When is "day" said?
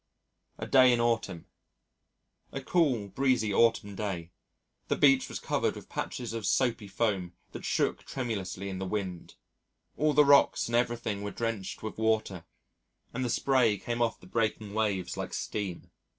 0.65-0.91, 3.93-4.31